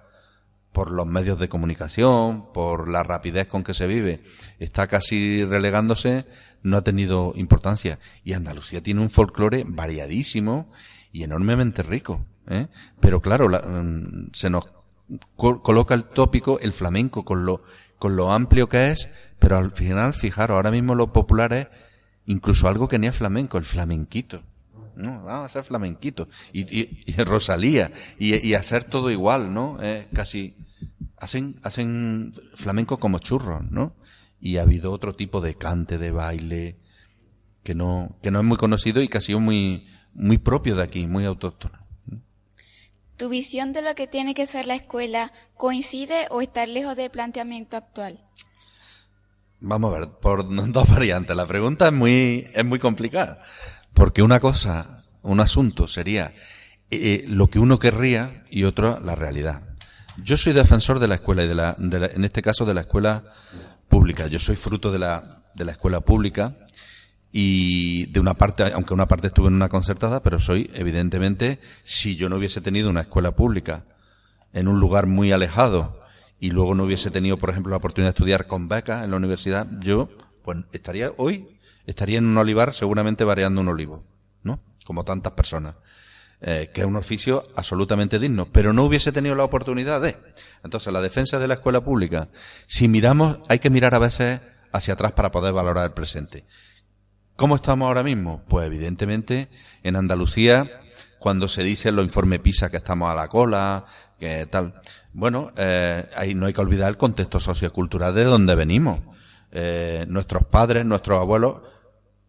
[0.71, 4.23] por los medios de comunicación, por la rapidez con que se vive,
[4.59, 6.25] está casi relegándose,
[6.63, 7.99] no ha tenido importancia.
[8.25, 10.69] Y Andalucía tiene un folclore variadísimo
[11.13, 12.25] y enormemente rico.
[12.47, 12.67] ¿eh?
[12.99, 14.65] Pero claro, mm, se nos
[15.37, 17.63] coloca el tópico el flamenco con lo,
[17.97, 19.07] con lo amplio que es,
[19.39, 21.67] pero al final, fijaros, ahora mismo lo popular es
[22.25, 24.43] incluso algo que ni es flamenco, el flamenquito.
[24.95, 26.27] No, vamos a hacer flamenquito.
[26.53, 27.91] Y, y, Rosalía.
[28.17, 29.77] Y, y, hacer todo igual, ¿no?
[29.81, 30.55] Eh, casi
[31.17, 33.95] hacen, hacen flamenco como churros, ¿no?
[34.39, 36.77] Y ha habido otro tipo de cante, de baile,
[37.63, 40.83] que no, que no es muy conocido y que ha sido muy, muy propio de
[40.83, 41.79] aquí, muy autóctono.
[43.17, 47.09] ¿Tu visión de lo que tiene que ser la escuela coincide o está lejos del
[47.09, 48.21] planteamiento actual?
[49.61, 51.35] Vamos a ver, por dos variantes.
[51.35, 53.41] La pregunta es muy, es muy complicada.
[53.95, 56.33] Porque una cosa, un asunto sería
[56.91, 59.63] eh, lo que uno querría y otro la realidad.
[60.21, 63.23] Yo soy defensor de la escuela y de la, en este caso de la escuela
[63.87, 64.27] pública.
[64.27, 66.57] Yo soy fruto de la, de la escuela pública
[67.31, 72.15] y de una parte, aunque una parte estuve en una concertada, pero soy evidentemente, si
[72.15, 73.85] yo no hubiese tenido una escuela pública
[74.53, 76.01] en un lugar muy alejado
[76.39, 79.17] y luego no hubiese tenido, por ejemplo, la oportunidad de estudiar con becas en la
[79.17, 80.09] universidad, yo,
[80.43, 81.54] pues estaría hoy,
[81.85, 84.03] estaría en un olivar seguramente variando un olivo,
[84.43, 84.59] ¿no?
[84.85, 85.75] Como tantas personas.
[86.41, 90.17] Eh, que es un oficio absolutamente digno, pero no hubiese tenido la oportunidad de.
[90.63, 92.27] Entonces, la defensa de la escuela pública,
[92.67, 96.45] si miramos, hay que mirar a veces hacia atrás para poder valorar el presente.
[97.35, 98.43] ¿Cómo estamos ahora mismo?
[98.47, 99.49] Pues evidentemente
[99.83, 100.81] en Andalucía,
[101.19, 103.85] cuando se dice en los informes PISA que estamos a la cola,
[104.19, 104.81] que tal,
[105.13, 108.99] bueno, eh, ahí no hay que olvidar el contexto sociocultural de donde venimos.
[109.51, 111.61] Eh, nuestros padres, nuestros abuelos,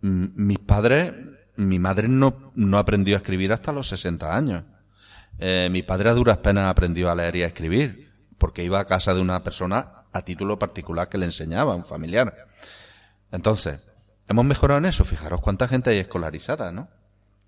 [0.06, 1.12] mis padres
[1.56, 4.64] mi madre no, no aprendió a escribir hasta los 60 años.
[5.38, 8.84] Eh, mi padre a duras penas aprendió a leer y a escribir, porque iba a
[8.84, 12.46] casa de una persona a título particular que le enseñaba, un familiar.
[13.32, 13.80] Entonces,
[14.28, 15.04] hemos mejorado en eso.
[15.04, 16.88] Fijaros cuánta gente hay escolarizada, ¿no?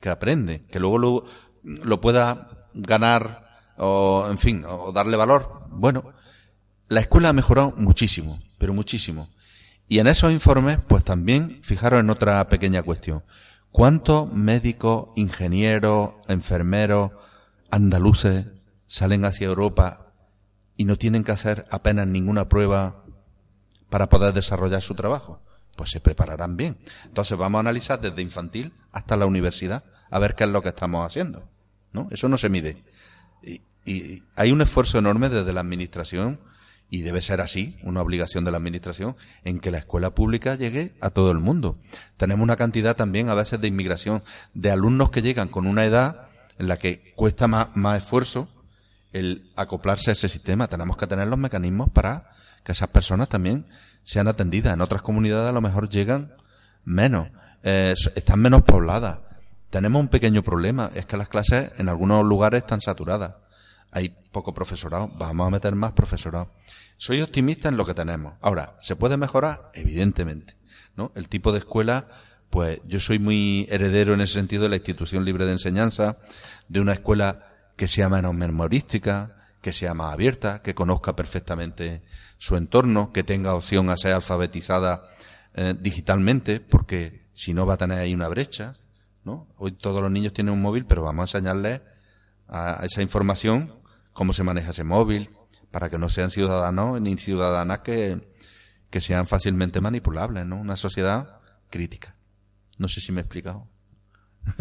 [0.01, 1.25] Que aprende, que luego lo,
[1.63, 5.63] lo pueda ganar o, en fin, o darle valor.
[5.71, 6.13] Bueno,
[6.89, 9.31] la escuela ha mejorado muchísimo, pero muchísimo.
[9.89, 13.25] Y en esos informes, pues también, fijaros en otra pequeña cuestión.
[13.71, 17.13] ¿Cuántos médicos, ingenieros, enfermeros,
[17.71, 18.47] andaluces
[18.87, 20.13] salen hacia Europa
[20.77, 23.05] y no tienen que hacer apenas ninguna prueba
[23.89, 25.43] para poder desarrollar su trabajo?
[25.77, 26.79] Pues se prepararán bien.
[27.05, 30.71] Entonces vamos a analizar desde infantil hasta la universidad a ver qué es lo que
[30.71, 31.49] estamos haciendo.
[31.93, 32.09] ¿no?
[32.11, 32.83] Eso no se mide.
[33.43, 36.41] Y, y hay un esfuerzo enorme desde la administración
[36.91, 40.95] y debe ser así, una obligación de la Administración, en que la escuela pública llegue
[41.01, 41.79] a todo el mundo.
[42.17, 44.23] Tenemos una cantidad también a veces de inmigración
[44.55, 48.49] de alumnos que llegan con una edad en la que cuesta más, más esfuerzo
[49.13, 50.69] el acoplarse a ese sistema.
[50.69, 52.31] Tenemos que tener los mecanismos para
[52.65, 53.67] que esas personas también
[54.03, 54.73] sean atendidas.
[54.73, 56.33] En otras comunidades a lo mejor llegan
[56.85, 57.29] menos,
[57.63, 59.19] eh, están menos pobladas.
[59.71, 63.35] Tenemos un pequeño problema, es que las clases en algunos lugares están saturadas
[63.91, 66.53] hay poco profesorado, vamos a meter más profesorado.
[66.97, 68.35] Soy optimista en lo que tenemos.
[68.41, 69.71] Ahora, ¿se puede mejorar?
[69.75, 70.57] Evidentemente.
[70.97, 71.13] ¿no?
[71.15, 72.09] El tipo de escuela,
[72.51, 76.19] pues yo soy muy heredero en ese sentido de la institución libre de enseñanza,
[76.69, 77.47] de una escuela
[77.77, 82.03] que sea menos memorística, que sea más abierta, que conozca perfectamente
[82.37, 85.09] su entorno, que tenga opción a ser alfabetizada
[85.55, 88.77] eh, digitalmente, porque si no va a tener ahí una brecha.
[89.25, 89.47] ¿no?
[89.57, 91.81] Hoy todos los niños tienen un móvil, pero vamos a enseñarles
[92.49, 93.79] a esa información
[94.19, 95.31] cómo se maneja ese móvil,
[95.71, 98.33] para que no sean ciudadanos ni ciudadanas que,
[98.91, 100.57] que sean fácilmente manipulables, ¿no?
[100.57, 101.39] Una sociedad
[101.71, 102.17] crítica.
[102.79, 103.69] No sé si me he explicado.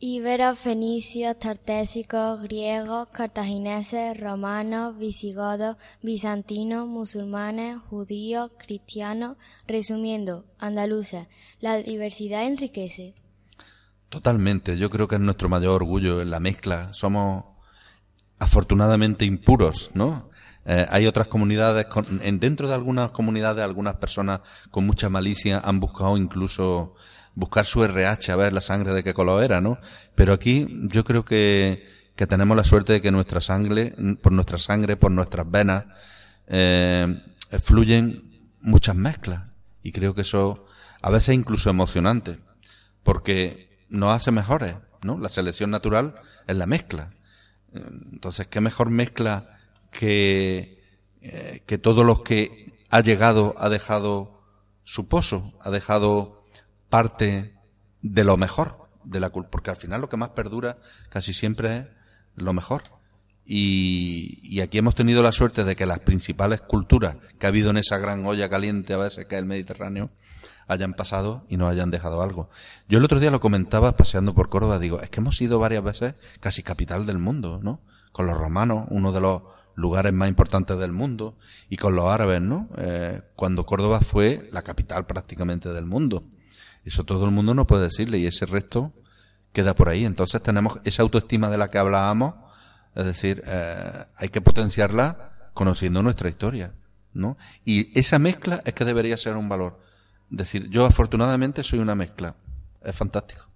[0.00, 9.36] Iberos, fenicios, tartésicos, griegos, cartagineses, romanos, visigodos, bizantinos, musulmanes, judíos, cristianos,
[9.68, 11.28] resumiendo, andaluces.
[11.60, 13.14] La diversidad enriquece.
[14.12, 16.92] Totalmente, yo creo que es nuestro mayor orgullo en la mezcla.
[16.92, 17.46] Somos
[18.38, 20.28] afortunadamente impuros, ¿no?
[20.66, 25.62] Eh, hay otras comunidades, con, en, dentro de algunas comunidades, algunas personas con mucha malicia
[25.64, 26.94] han buscado incluso
[27.34, 29.78] buscar su RH a ver la sangre de qué color era, ¿no?
[30.14, 34.58] Pero aquí yo creo que, que tenemos la suerte de que nuestra sangre, por nuestra
[34.58, 35.86] sangre, por nuestras venas,
[36.48, 37.18] eh,
[37.62, 39.44] fluyen muchas mezclas.
[39.82, 40.66] Y creo que eso
[41.00, 42.40] a veces incluso emocionante,
[43.02, 45.18] porque nos hace mejores, ¿no?
[45.18, 46.14] La selección natural
[46.46, 47.12] es la mezcla.
[47.72, 49.58] Entonces, ¿qué mejor mezcla
[49.90, 50.82] que,
[51.20, 54.42] eh, que todos los que ha llegado, ha dejado
[54.82, 56.44] su pozo, ha dejado
[56.88, 57.54] parte
[58.00, 60.78] de lo mejor de la cultura, porque al final lo que más perdura
[61.10, 61.76] casi siempre
[62.36, 62.82] es lo mejor.
[63.44, 67.70] Y, y, aquí hemos tenido la suerte de que las principales culturas que ha habido
[67.70, 70.10] en esa gran olla caliente a veces que es el Mediterráneo
[70.72, 72.50] hayan pasado y nos hayan dejado algo.
[72.88, 75.82] Yo el otro día lo comentaba paseando por Córdoba, digo, es que hemos ido varias
[75.84, 77.80] veces casi capital del mundo, ¿no?
[78.12, 79.42] Con los romanos, uno de los
[79.74, 81.36] lugares más importantes del mundo,
[81.68, 82.68] y con los árabes, ¿no?
[82.76, 86.24] Eh, cuando Córdoba fue la capital prácticamente del mundo.
[86.84, 88.92] Eso todo el mundo no puede decirle y ese resto
[89.52, 90.04] queda por ahí.
[90.04, 92.34] Entonces tenemos esa autoestima de la que hablábamos,
[92.94, 96.74] es decir, eh, hay que potenciarla conociendo nuestra historia,
[97.12, 97.36] ¿no?
[97.64, 99.80] Y esa mezcla es que debería ser un valor.
[100.32, 102.34] Decir, yo afortunadamente soy una mezcla.
[102.82, 103.46] Es fantástico.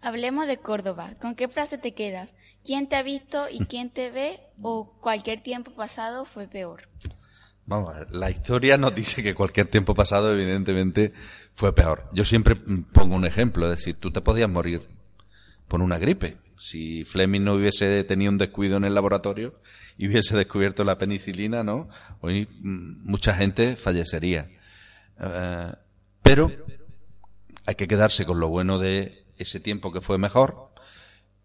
[0.00, 1.14] Hablemos de Córdoba.
[1.20, 2.36] ¿Con qué frase te quedas?
[2.64, 6.88] ¿Quién te ha visto y quién te ve o cualquier tiempo pasado fue peor?
[7.66, 11.12] Vamos la historia nos dice que cualquier tiempo pasado, evidentemente,
[11.52, 12.08] fue peor.
[12.12, 14.82] Yo siempre pongo un ejemplo, es decir, tú te podías morir
[15.66, 16.36] por una gripe.
[16.58, 19.60] Si Fleming no hubiese tenido un descuido en el laboratorio
[19.98, 21.88] y hubiese descubierto la penicilina, ¿no?
[22.20, 24.48] Hoy mm, mucha gente fallecería.
[25.20, 25.72] Eh,
[26.22, 26.50] pero
[27.66, 30.72] hay que quedarse con lo bueno de ese tiempo que fue mejor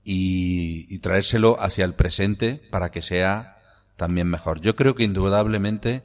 [0.04, 3.58] y, y traérselo hacia el presente para que sea
[3.98, 4.62] también mejor.
[4.62, 6.04] Yo creo que indudablemente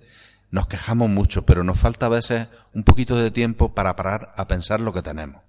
[0.50, 4.48] nos quejamos mucho, pero nos falta a veces un poquito de tiempo para parar a
[4.48, 5.42] pensar lo que tenemos.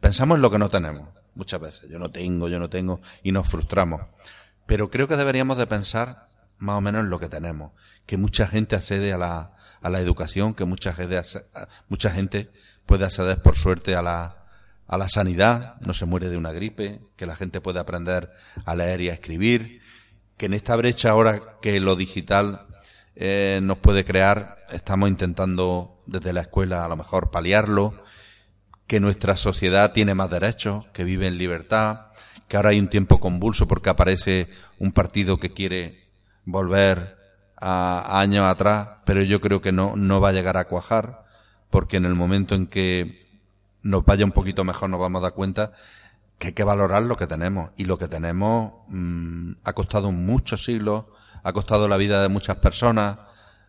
[0.00, 1.90] Pensamos en lo que no tenemos, muchas veces.
[1.90, 4.02] Yo no tengo, yo no tengo, y nos frustramos.
[4.66, 6.28] Pero creo que deberíamos de pensar
[6.58, 7.72] más o menos en lo que tenemos.
[8.06, 11.20] Que mucha gente accede a la, a la educación, que mucha gente,
[11.88, 12.50] mucha gente
[12.86, 14.46] puede acceder por suerte a la,
[14.86, 18.30] a la sanidad, no se muere de una gripe, que la gente puede aprender
[18.64, 19.82] a leer y a escribir,
[20.36, 22.66] que en esta brecha ahora que lo digital
[23.14, 28.02] eh, nos puede crear, estamos intentando desde la escuela a lo mejor paliarlo,
[28.86, 32.06] que nuestra sociedad tiene más derechos, que vive en libertad,
[32.48, 36.08] que ahora hay un tiempo convulso porque aparece un partido que quiere
[36.46, 37.17] volver
[37.60, 41.24] a, años atrás, pero yo creo que no, no va a llegar a cuajar,
[41.70, 43.26] porque en el momento en que
[43.82, 45.72] nos vaya un poquito mejor nos vamos a dar cuenta
[46.38, 47.70] que hay que valorar lo que tenemos.
[47.76, 51.06] Y lo que tenemos mm, ha costado muchos siglos,
[51.42, 53.18] ha costado la vida de muchas personas,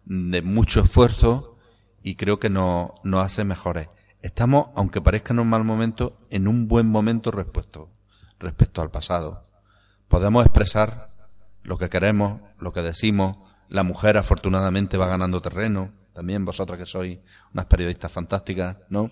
[0.05, 1.57] de mucho esfuerzo,
[2.03, 3.89] y creo que nos, nos hace mejores.
[4.21, 7.89] Estamos, aunque parezca en un mal momento, en un buen momento respecto,
[8.39, 9.47] respecto al pasado.
[10.07, 11.09] Podemos expresar
[11.63, 13.37] lo que queremos, lo que decimos.
[13.69, 15.93] La mujer afortunadamente va ganando terreno.
[16.13, 17.19] También vosotras que sois
[17.53, 19.11] unas periodistas fantásticas, ¿no?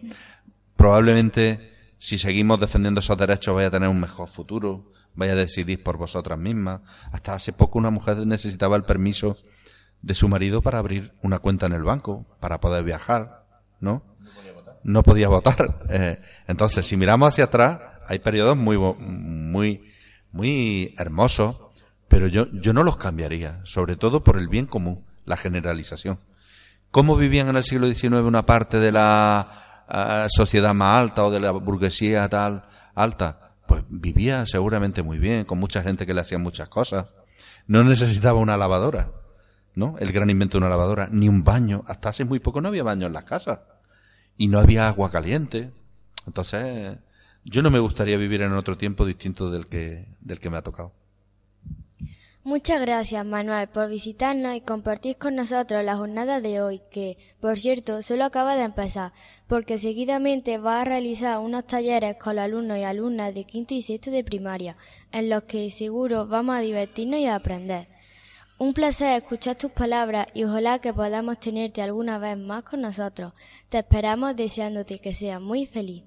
[0.76, 5.84] Probablemente si seguimos defendiendo esos derechos vaya a tener un mejor futuro, vaya a decidir
[5.84, 6.82] por vosotras mismas.
[7.12, 9.36] Hasta hace poco una mujer necesitaba el permiso
[10.02, 13.46] de su marido para abrir una cuenta en el banco, para poder viajar,
[13.80, 14.04] ¿no?
[14.84, 15.86] No podía votar.
[15.90, 19.92] Eh, entonces, si miramos hacia atrás, hay periodos muy, muy,
[20.32, 21.62] muy hermosos,
[22.08, 26.20] pero yo, yo no los cambiaría, sobre todo por el bien común, la generalización.
[26.92, 31.40] ¿Cómo vivían en el siglo XIX una parte de la sociedad más alta o de
[31.40, 32.64] la burguesía tal
[32.98, 37.08] alta, pues vivía seguramente muy bien, con mucha gente que le hacía muchas cosas.
[37.68, 39.12] No necesitaba una lavadora,
[39.76, 39.96] ¿no?
[40.00, 41.84] El gran invento de una lavadora, ni un baño.
[41.88, 43.60] Hasta hace muy poco no había baño en las casas.
[44.38, 45.72] Y no había agua caliente.
[46.26, 46.98] Entonces,
[47.44, 50.62] yo no me gustaría vivir en otro tiempo distinto del que, del que me ha
[50.64, 50.94] tocado.
[52.48, 57.60] Muchas gracias, Manuel, por visitarnos y compartir con nosotros la jornada de hoy, que, por
[57.60, 59.12] cierto, solo acaba de empezar,
[59.48, 63.82] porque seguidamente va a realizar unos talleres con los alumnos y alumnas de quinto y
[63.82, 64.78] sexto de primaria,
[65.12, 67.90] en los que seguro vamos a divertirnos y a aprender.
[68.58, 73.34] Un placer escuchar tus palabras y ojalá que podamos tenerte alguna vez más con nosotros.
[73.68, 76.06] Te esperamos deseándote que seas muy feliz.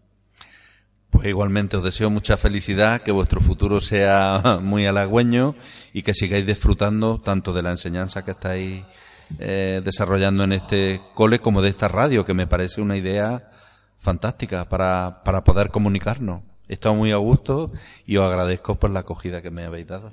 [1.11, 5.56] Pues igualmente os deseo mucha felicidad, que vuestro futuro sea muy halagüeño
[5.92, 8.84] y que sigáis disfrutando tanto de la enseñanza que estáis
[9.38, 13.50] eh, desarrollando en este cole como de esta radio, que me parece una idea
[13.98, 16.42] fantástica para, para poder comunicarnos.
[16.68, 17.70] He estado muy a gusto
[18.06, 20.12] y os agradezco por la acogida que me habéis dado.